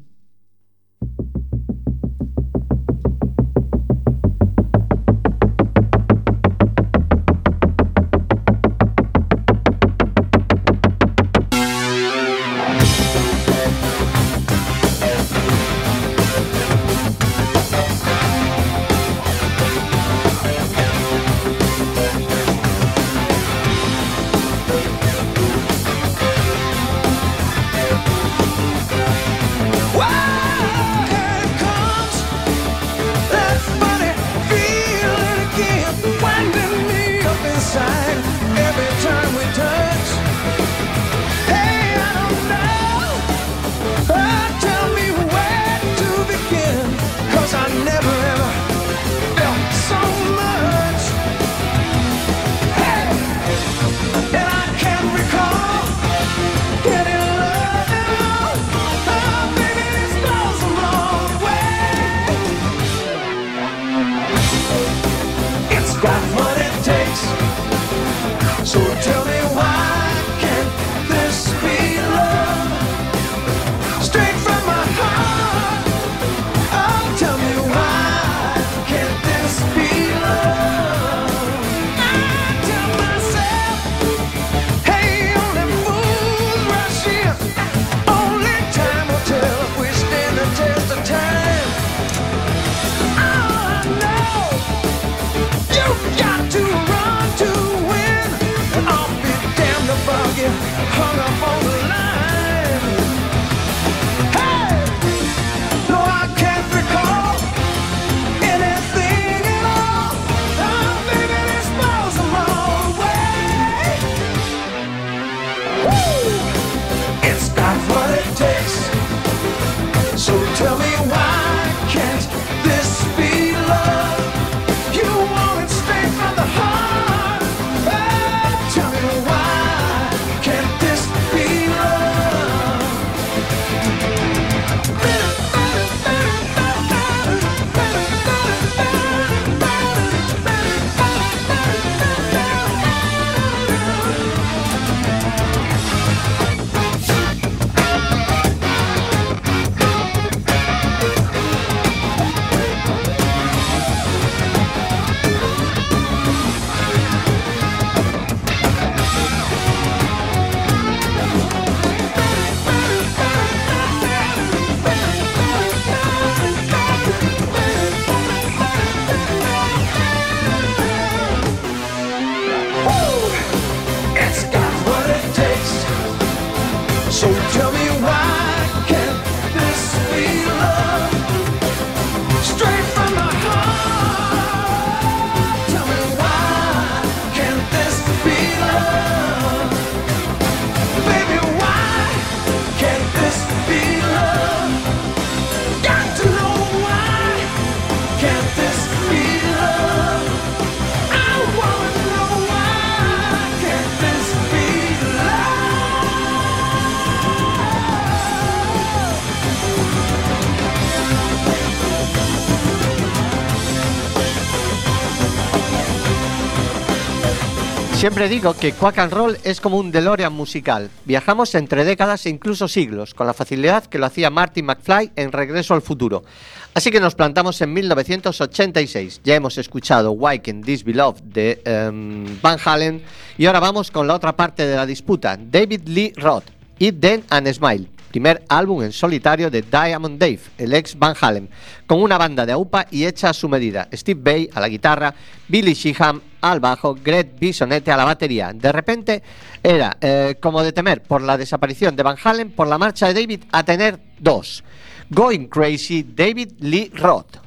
Siempre 218.01 218.31
digo 218.31 218.55
que 218.55 218.73
Quack 218.73 218.97
and 218.97 219.13
Roll 219.13 219.37
es 219.45 219.61
como 219.61 219.77
un 219.77 219.93
DeLorean 219.93 220.33
musical. 220.33 220.89
Viajamos 221.05 221.55
entre 221.55 221.85
décadas 221.85 222.25
e 222.25 222.31
incluso 222.31 222.67
siglos, 222.67 223.13
con 223.13 223.27
la 223.27 223.35
facilidad 223.35 223.85
que 223.85 223.99
lo 223.99 224.07
hacía 224.07 224.31
Marty 224.31 224.63
McFly 224.63 225.13
en 225.17 225.31
Regreso 225.31 225.75
al 225.75 225.83
Futuro. 225.83 226.25
Así 226.73 226.91
que 226.91 226.99
nos 226.99 227.15
plantamos 227.15 227.61
en 227.61 227.75
1986. 227.75 229.21
Ya 229.23 229.35
hemos 229.35 229.59
escuchado 229.59 230.13
Why 230.13 230.39
Can 230.39 230.63
This 230.63 230.83
Be 230.83 230.95
Love 230.95 231.21
de 231.25 231.61
em, 231.67 232.41
Van 232.41 232.59
Halen 232.65 233.03
y 233.37 233.45
ahora 233.45 233.61
vamos 233.61 233.91
con 233.91 234.07
la 234.07 234.15
otra 234.15 234.35
parte 234.35 234.67
de 234.67 234.77
la 234.77 234.87
disputa, 234.87 235.39
David 235.39 235.83
Lee 235.85 236.15
Roth, 236.17 236.45
It 236.79 237.01
Then 237.01 237.25
and 237.29 237.53
Smile, 237.53 237.87
primer 238.11 238.43
álbum 238.49 238.83
en 238.83 238.93
solitario 238.93 239.51
de 239.51 239.63
Diamond 239.63 240.19
Dave, 240.19 240.41
el 240.59 240.75
ex 240.75 240.99
Van 240.99 241.15
Halen, 241.21 241.49
con 241.87 242.03
una 242.03 242.19
banda 242.19 242.45
de 242.45 242.53
AUPA 242.53 242.87
y 242.91 243.07
hecha 243.07 243.31
a 243.31 243.35
su 243.35 243.49
medida. 243.49 243.89
Steve 243.93 244.21
Bay 244.23 244.51
a 244.53 244.61
la 244.61 244.69
guitarra, 244.69 245.15
Billy 245.49 245.75
Sheehan 245.75 246.21
al 246.41 246.61
bajo, 246.61 246.97
Greg 247.03 247.39
Bisonette 247.39 247.91
a 247.91 247.97
la 247.97 248.05
batería. 248.05 248.53
De 248.53 248.73
repente 248.73 249.23
era 249.63 249.97
eh, 250.01 250.37
como 250.41 250.63
de 250.63 250.73
temer 250.73 251.03
por 251.03 251.23
la 251.23 251.37
desaparición 251.37 251.95
de 251.95 252.03
Van 252.03 252.17
Halen, 252.23 252.51
por 252.51 252.67
la 252.67 252.79
marcha 252.79 253.07
de 253.07 253.15
David 253.15 253.45
a 253.53 253.63
tener 253.63 253.99
dos. 254.19 254.65
Going 255.11 255.47
Crazy, 255.47 256.03
David 256.03 256.53
Lee 256.61 256.91
Roth. 256.95 257.39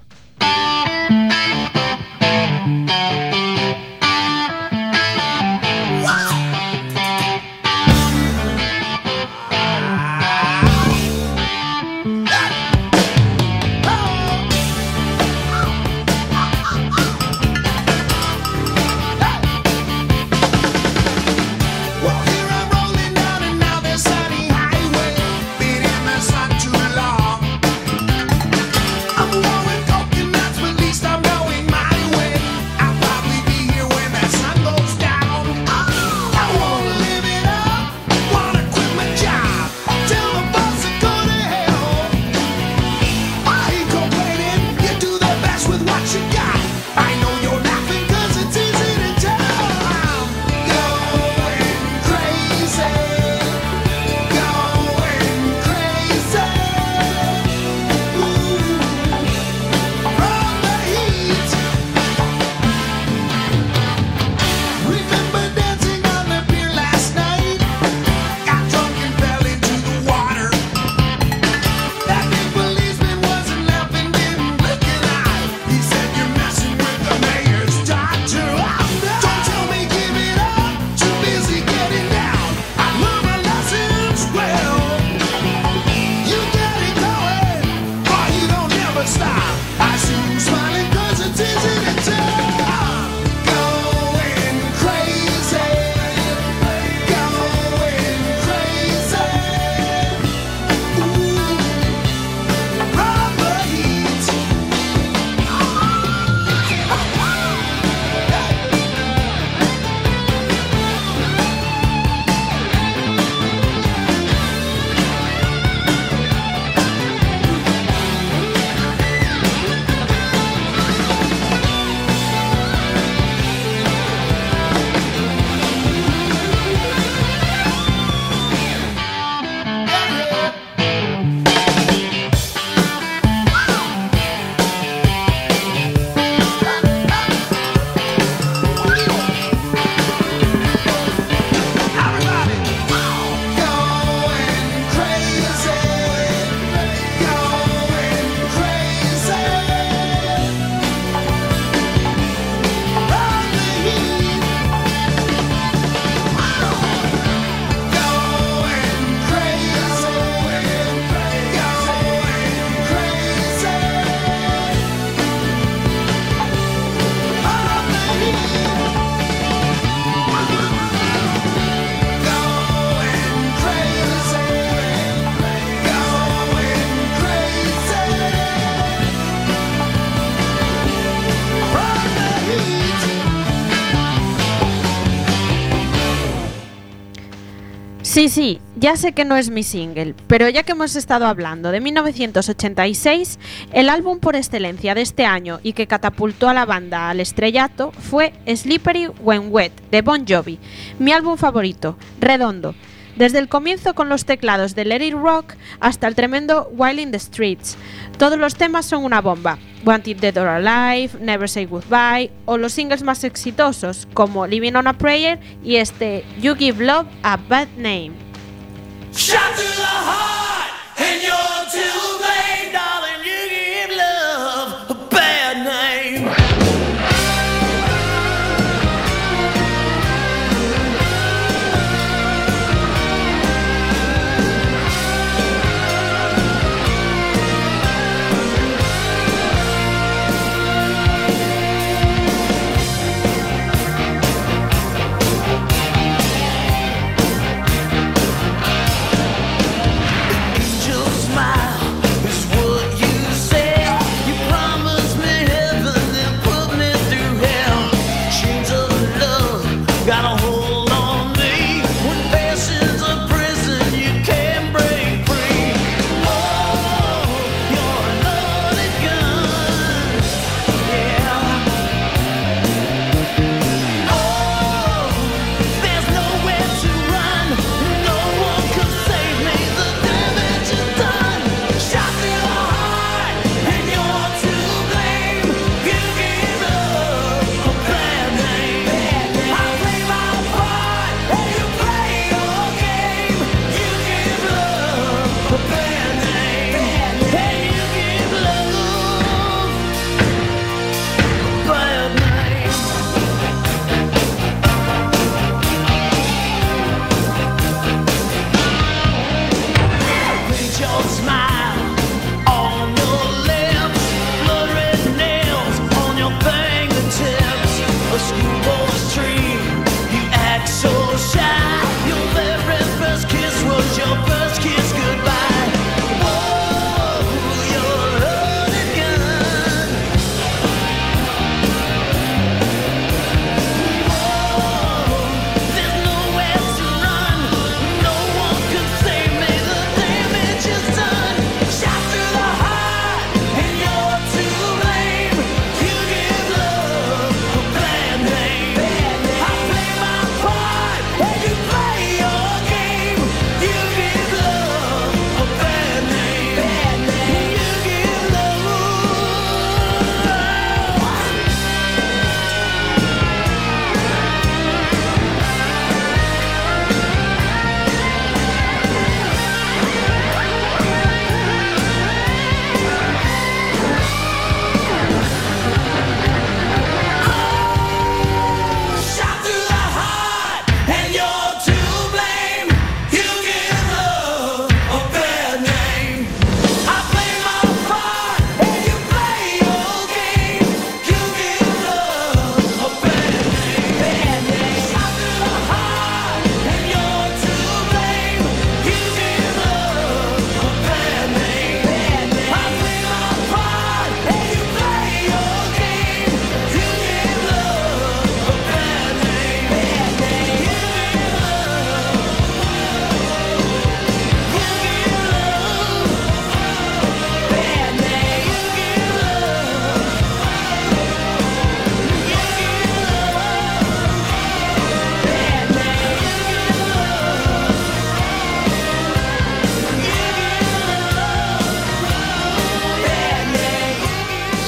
Sí, 188.14 188.30
sí, 188.30 188.62
ya 188.76 188.96
sé 188.96 189.14
que 189.14 189.26
no 189.26 189.38
es 189.38 189.50
mi 189.50 189.64
single, 189.64 190.14
pero 190.28 190.48
ya 190.48 190.62
que 190.62 190.74
hemos 190.74 190.96
estado 190.96 191.26
hablando 191.26 191.72
de 191.72 191.82
1986, 191.82 193.40
el 193.72 193.90
álbum 193.90 194.20
por 194.20 194.36
excelencia 194.36 194.94
de 194.94 195.02
este 195.02 195.26
año 195.26 195.60
y 195.64 195.74
que 195.74 195.88
catapultó 195.88 196.48
a 196.48 196.54
la 196.54 196.66
banda 196.66 197.10
al 197.10 197.22
estrellato 197.22 197.92
fue 197.92 198.34
Slippery 198.46 199.08
When 199.08 199.48
Wet 199.50 199.72
de 199.90 200.04
Bon 200.04 200.28
Jovi, 200.28 200.60
mi 201.00 201.12
álbum 201.12 201.38
favorito, 201.38 201.98
redondo. 202.20 202.76
Desde 203.16 203.40
el 203.40 203.48
comienzo 203.48 203.94
con 203.94 204.10
los 204.10 204.26
teclados 204.26 204.76
de 204.76 204.86
Let 204.86 205.06
It 205.06 205.14
Rock 205.14 205.54
hasta 205.80 206.08
el 206.08 206.16
tremendo 206.16 206.70
Wild 206.72 207.00
in 207.00 207.12
the 207.12 207.20
Streets. 207.20 207.78
Todos 208.18 208.38
los 208.38 208.56
temas 208.56 208.86
son 208.86 209.04
una 209.04 209.22
bomba. 209.22 209.58
Wanted 209.86 210.18
Dead 210.18 210.38
or 210.38 210.48
Alive, 210.48 211.20
Never 211.20 211.50
Say 211.50 211.66
Goodbye 211.66 212.32
o 212.46 212.58
los 212.58 212.74
singles 212.74 213.04
más 213.04 213.24
exitosos 213.24 214.08
como 214.14 214.48
Living 214.48 214.74
on 214.76 214.88
a 214.88 214.94
Prayer 214.94 215.40
y 215.64 215.76
este 215.76 216.24
You 216.42 216.56
Give 216.56 216.84
Love 216.84 217.08
a 217.22 217.38
Bad 217.38 217.68
Name. 217.78 218.12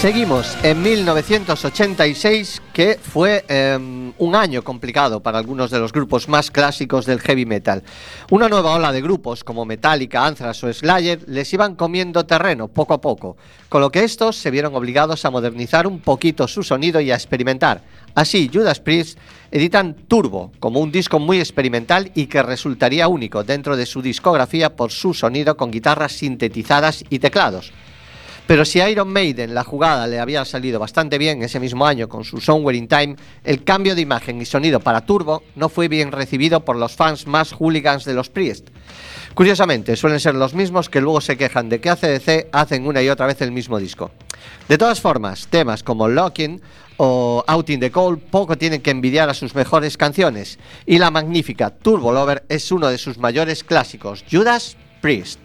Seguimos 0.06 0.56
en 0.62 0.84
1986, 0.84 2.62
que 2.72 3.00
fue 3.02 3.44
eh, 3.48 3.76
un 4.20 4.36
año 4.36 4.64
complicado 4.64 5.24
para 5.24 5.40
algunos 5.40 5.72
de 5.72 5.80
los 5.80 5.92
grupos 5.92 6.30
más 6.30 6.52
clásicos 6.52 7.08
del 7.08 7.20
heavy 7.22 7.48
metal. 7.48 7.82
Una 8.30 8.48
nueva 8.48 8.76
ola 8.76 8.92
de 8.92 9.02
grupos 9.02 9.44
como 9.44 9.66
Metallica, 9.66 10.24
Anthrax 10.24 10.64
o 10.64 10.72
Slayer 10.72 11.28
les 11.28 11.52
iban 11.54 11.74
comiendo 11.74 12.24
terreno 12.24 12.68
poco 12.68 12.94
a 12.94 13.02
poco, 13.02 13.36
con 13.68 13.82
lo 13.82 13.90
que 13.90 14.04
estos 14.04 14.36
se 14.36 14.52
vieron 14.52 14.76
obligados 14.76 15.26
a 15.26 15.32
modernizar 15.32 15.88
un 15.88 16.00
poquito 16.00 16.48
su 16.48 16.62
sonido 16.62 17.02
y 17.02 17.10
a 17.10 17.16
experimentar. 17.16 17.82
Así, 18.14 18.48
Judas 18.54 18.80
Priest 18.80 19.18
editan 19.50 19.96
Turbo 20.08 20.52
como 20.60 20.82
un 20.82 20.92
disco 20.92 21.18
muy 21.18 21.40
experimental 21.40 22.12
y 22.14 22.28
que 22.28 22.44
resultaría 22.44 23.08
único 23.08 23.44
dentro 23.44 23.76
de 23.76 23.88
su 23.88 24.04
discografía 24.04 24.76
por 24.76 24.92
su 24.92 25.16
sonido 25.16 25.58
con 25.58 25.72
guitarras 25.72 26.12
sintetizadas 26.12 27.04
y 27.10 27.18
teclados. 27.18 27.74
Pero 28.48 28.64
si 28.64 28.80
a 28.80 28.90
Iron 28.90 29.12
Maiden 29.12 29.56
la 29.56 29.64
jugada 29.64 30.06
le 30.06 30.20
había 30.20 30.46
salido 30.46 30.80
bastante 30.80 31.18
bien 31.18 31.42
ese 31.42 31.60
mismo 31.60 31.86
año 31.86 32.08
con 32.08 32.24
su 32.24 32.40
Somewhere 32.40 32.78
in 32.78 32.88
Time, 32.88 33.16
el 33.44 33.64
cambio 33.64 33.96
de 33.96 34.02
imagen 34.02 34.40
y 34.40 34.46
sonido 34.46 34.80
para 34.80 35.06
Turbo 35.06 35.42
no 35.56 35.68
fue 35.68 35.88
bien 35.88 36.12
recibido 36.12 36.64
por 36.64 36.76
los 36.76 36.96
fans 36.96 37.26
más 37.26 37.54
hooligans 37.54 38.06
de 38.06 38.14
los 38.14 38.30
Priest. 38.30 38.70
Curiosamente, 39.34 39.96
suelen 39.96 40.20
ser 40.20 40.36
los 40.36 40.54
mismos 40.54 40.90
que 40.90 41.02
luego 41.02 41.22
se 41.22 41.38
quejan 41.38 41.70
de 41.70 41.82
que 41.82 41.90
ACDC 41.90 42.48
hacen 42.52 42.86
una 42.86 43.02
y 43.02 43.10
otra 43.10 43.26
vez 43.26 43.42
el 43.42 43.52
mismo 43.52 43.80
disco. 43.80 44.12
De 44.70 44.78
todas 44.78 45.02
formas, 45.02 45.48
temas 45.48 45.82
como 45.84 46.08
Locking 46.08 46.62
o 46.98 47.44
Out 47.48 47.70
in 47.72 47.80
the 47.80 47.92
Cold 47.92 48.20
poco 48.20 48.58
tienen 48.58 48.82
que 48.82 48.92
envidiar 48.92 49.28
a 49.30 49.34
sus 49.34 49.56
mejores 49.56 49.98
canciones, 49.98 50.60
y 50.86 51.00
la 51.00 51.12
magnífica 51.12 51.72
Turbo 51.72 52.14
Lover 52.14 52.46
es 52.48 52.72
uno 52.72 52.88
de 52.88 52.98
sus 52.98 53.18
mayores 53.18 53.64
clásicos, 53.64 54.24
Judas 54.32 54.78
Priest. 55.02 55.40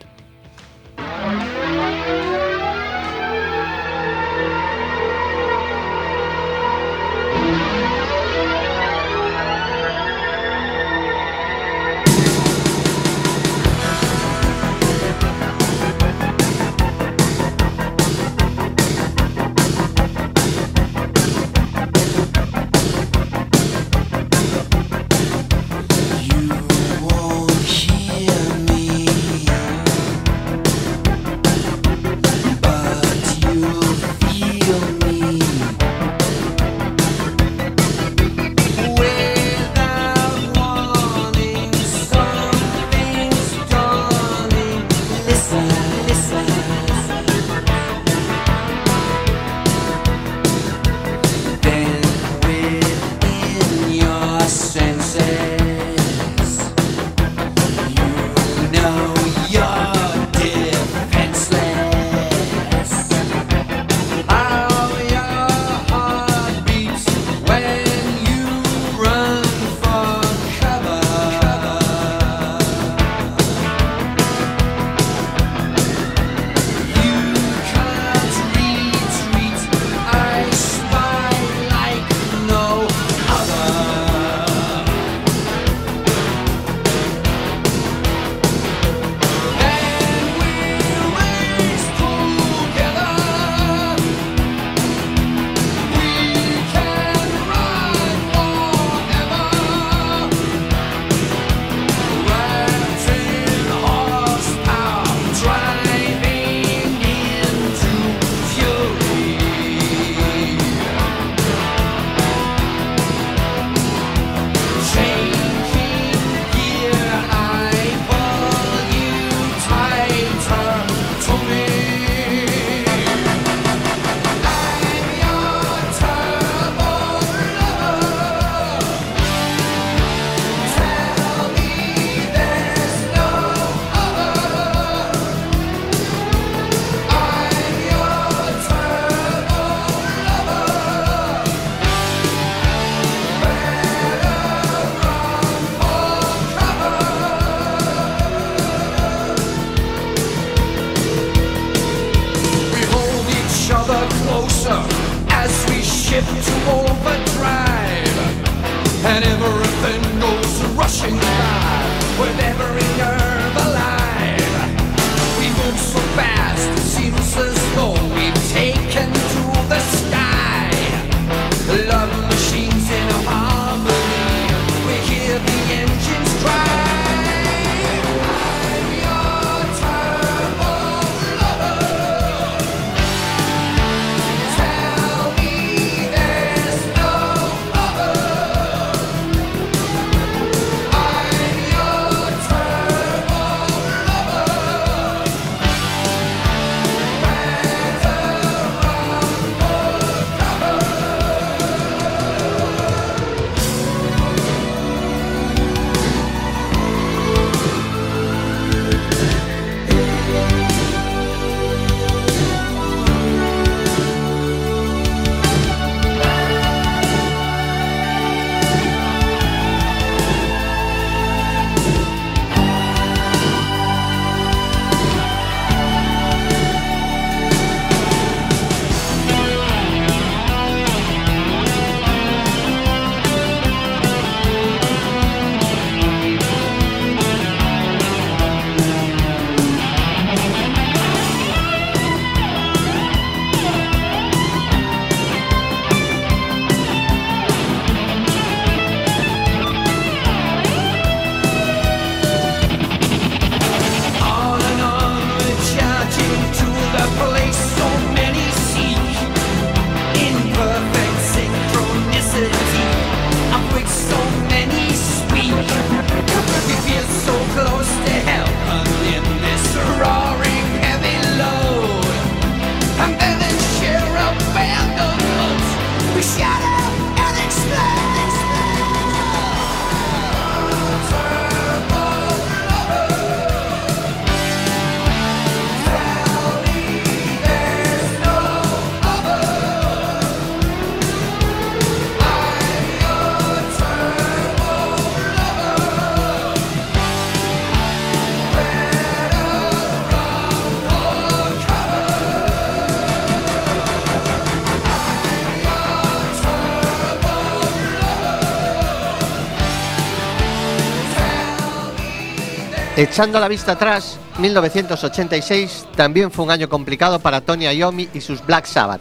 Echando 313.01 313.41
la 313.41 313.49
vista 313.49 313.73
atrás, 313.73 314.19
1986 314.39 315.87
también 315.97 316.31
fue 316.31 316.45
un 316.45 316.51
año 316.51 316.69
complicado 316.69 317.19
para 317.19 317.41
Tony 317.41 317.65
Iommi 317.73 318.11
y 318.13 318.21
sus 318.21 318.45
Black 318.45 318.67
Sabbath. 318.67 319.01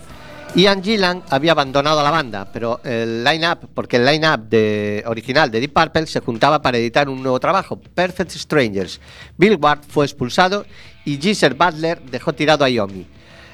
Ian 0.56 0.82
Gillan 0.82 1.22
había 1.30 1.52
abandonado 1.52 2.02
la 2.02 2.10
banda, 2.10 2.50
pero 2.54 2.80
el 2.86 3.26
line-up, 3.26 3.68
porque 3.74 3.98
el 3.98 4.06
line-up 4.06 4.48
de- 4.50 5.04
original 5.06 5.52
de 5.52 5.60
Deep 5.60 5.74
Purple 5.74 6.08
se 6.08 6.22
juntaba 6.22 6.62
para 6.62 6.78
editar 6.78 7.10
un 7.10 7.22
nuevo 7.22 7.42
trabajo, 7.42 7.76
Perfect 7.78 8.32
Strangers. 8.32 9.02
Bill 9.38 9.58
Ward 9.62 9.82
fue 9.90 10.06
expulsado 10.06 10.66
y 11.04 11.18
Geezer 11.20 11.56
Butler 11.56 12.02
dejó 12.04 12.32
tirado 12.32 12.64
a 12.64 12.70
Iommi. 12.70 13.06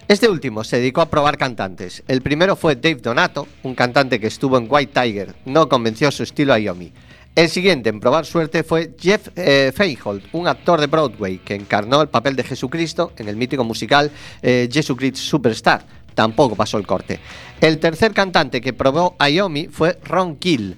Este 0.08 0.30
último 0.30 0.64
se 0.64 0.78
dedicó 0.78 1.02
a 1.02 1.10
probar 1.10 1.40
cantantes. 1.40 2.04
El 2.08 2.22
primero 2.22 2.56
fue 2.56 2.76
Dave 2.76 3.02
Donato, 3.02 3.48
un 3.64 3.74
cantante 3.74 4.20
que 4.20 4.28
estuvo 4.28 4.60
en 4.60 4.68
White 4.70 4.92
Tiger. 5.02 5.34
No 5.46 5.68
convenció 5.68 6.12
su 6.12 6.22
estilo 6.22 6.54
a 6.54 6.60
Iommi. 6.60 6.94
El 7.36 7.50
siguiente 7.50 7.90
en 7.90 8.00
probar 8.00 8.26
suerte 8.26 8.64
fue 8.64 8.96
Jeff 8.98 9.28
eh, 9.36 9.74
Feinhold, 9.76 10.24
un 10.32 10.48
actor 10.48 10.80
de 10.80 10.88
Broadway 10.88 11.40
que 11.40 11.54
encarnó 11.54 12.02
el 12.02 12.08
papel 12.08 12.34
de 12.38 12.44
Jesucristo 12.44 13.12
en 13.18 13.28
el 13.28 13.36
mítico 13.36 13.66
musical 13.66 14.10
eh, 14.42 14.70
Jesucrist 14.72 15.18
Superstar. 15.18 15.86
Tampoco 16.14 16.56
pasó 16.56 16.78
el 16.78 16.88
corte. 16.88 17.20
El 17.60 17.78
tercer 17.80 18.14
cantante 18.14 18.62
que 18.62 18.72
probó 18.72 19.18
a 19.20 19.30
Iommi 19.30 19.68
fue 19.68 20.00
Ron 20.06 20.38
Gill, 20.40 20.78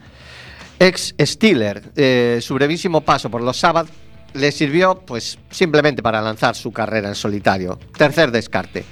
ex 0.80 1.14
Steeler. 1.22 1.92
Eh, 1.96 2.40
su 2.42 2.56
brevísimo 2.56 3.02
paso 3.02 3.30
por 3.30 3.44
los 3.44 3.58
Sabbath 3.58 3.88
le 4.34 4.52
sirvió 4.52 5.00
pues 5.02 5.38
simplemente 5.52 6.02
para 6.02 6.22
lanzar 6.24 6.56
su 6.56 6.72
carrera 6.72 7.08
en 7.08 7.16
solitario. 7.16 7.78
Tercer 7.96 8.32
descarte. 8.32 8.84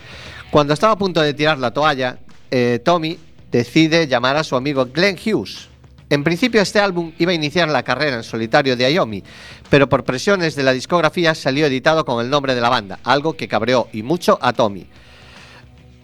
Cuando 0.51 0.75
estaba 0.75 0.93
a 0.93 0.97
punto 0.99 1.19
de 1.19 1.33
tirar 1.33 1.57
la 1.57 1.71
toalla, 1.71 2.19
eh, 2.51 2.79
Tommy 2.85 3.17
decide 3.51 4.07
llamar 4.07 4.37
a 4.37 4.43
su 4.43 4.55
amigo 4.55 4.85
Glenn 4.93 5.17
Hughes. 5.17 5.69
En 6.09 6.23
principio 6.23 6.61
este 6.61 6.79
álbum 6.79 7.13
iba 7.17 7.31
a 7.31 7.35
iniciar 7.35 7.67
la 7.67 7.83
carrera 7.83 8.17
en 8.17 8.23
solitario 8.23 8.75
de 8.75 8.93
Iommi, 8.93 9.23
pero 9.69 9.89
por 9.89 10.03
presiones 10.03 10.55
de 10.55 10.63
la 10.63 10.71
discografía 10.71 11.33
salió 11.33 11.65
editado 11.65 12.05
con 12.05 12.23
el 12.23 12.29
nombre 12.29 12.53
de 12.53 12.61
la 12.61 12.69
banda, 12.69 12.99
algo 13.03 13.33
que 13.33 13.47
cabreó 13.47 13.87
y 13.91 14.03
mucho 14.03 14.37
a 14.41 14.53
Tommy. 14.53 14.85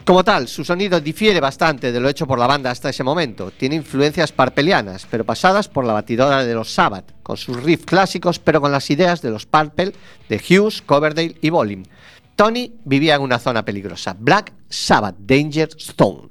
Como 0.03 0.23
tal, 0.23 0.47
su 0.47 0.65
sonido 0.65 0.99
difiere 0.99 1.39
bastante 1.39 1.91
de 1.91 1.99
lo 1.99 2.09
hecho 2.09 2.25
por 2.25 2.39
la 2.39 2.47
banda 2.47 2.71
hasta 2.71 2.89
ese 2.89 3.03
momento. 3.03 3.51
Tiene 3.51 3.75
influencias 3.75 4.31
parpelianas, 4.31 5.05
pero 5.09 5.23
pasadas 5.23 5.67
por 5.67 5.85
la 5.85 5.93
batidora 5.93 6.43
de 6.43 6.55
los 6.55 6.73
Sabbath, 6.73 7.13
con 7.21 7.37
sus 7.37 7.61
riffs 7.61 7.85
clásicos, 7.85 8.39
pero 8.39 8.59
con 8.59 8.71
las 8.71 8.89
ideas 8.89 9.21
de 9.21 9.29
los 9.29 9.45
Purple, 9.45 9.93
de 10.27 10.37
Hughes, 10.37 10.81
Coverdale 10.81 11.35
y 11.41 11.51
Bolin. 11.51 11.87
Tony 12.35 12.73
vivía 12.83 13.15
en 13.15 13.21
una 13.21 13.37
zona 13.37 13.63
peligrosa, 13.63 14.15
Black 14.17 14.51
Sabbath 14.67 15.17
Danger 15.19 15.69
Stone. 15.77 16.29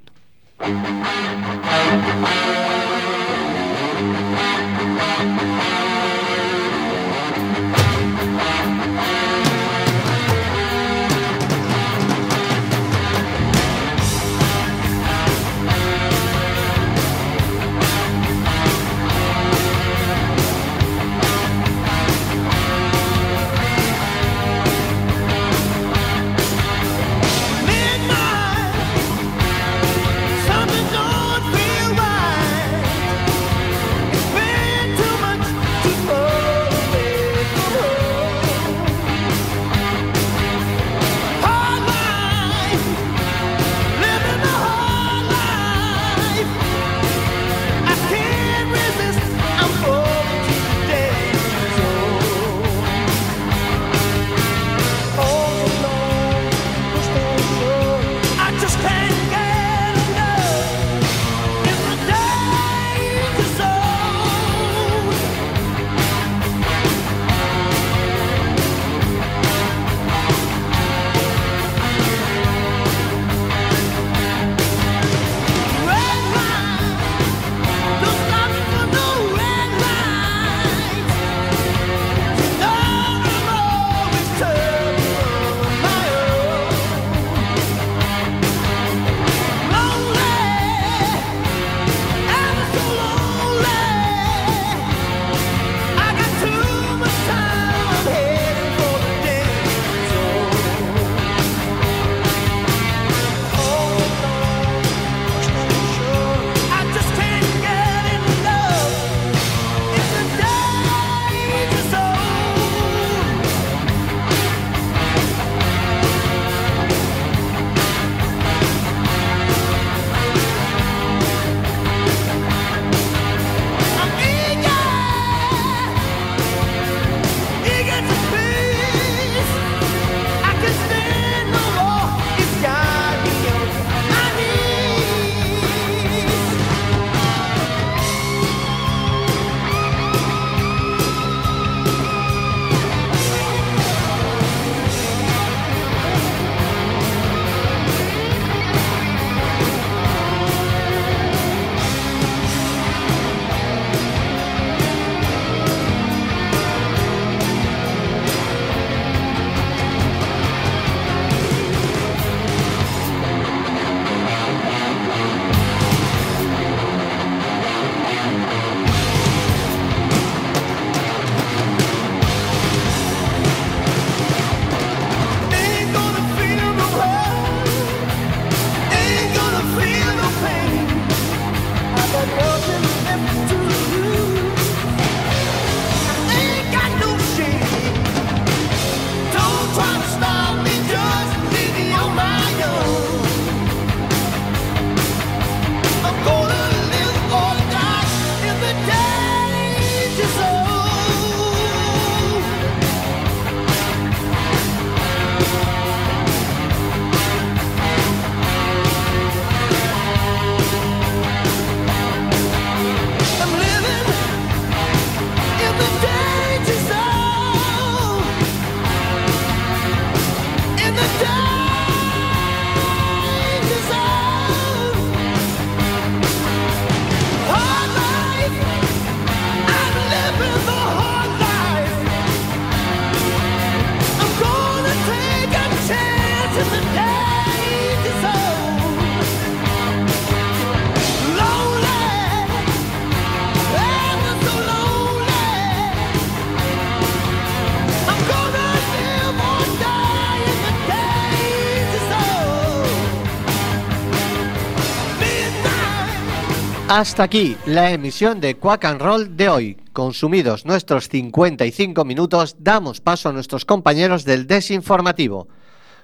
Hasta 256.93 257.22
aquí 257.22 257.57
la 257.66 257.93
emisión 257.93 258.41
de 258.41 258.57
Quack 258.57 258.84
and 258.84 259.01
Roll 259.01 259.36
de 259.36 259.49
hoy. 259.49 259.76
Consumidos 259.93 260.66
nuestros 260.66 261.09
55 261.09 262.05
minutos, 262.05 262.57
damos 262.59 263.01
paso 263.01 263.28
a 263.28 263.32
nuestros 263.32 263.64
compañeros 263.64 264.24
del 264.24 264.49
desinformativo. 264.49 265.47